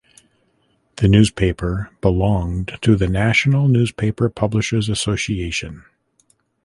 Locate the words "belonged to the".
2.01-3.07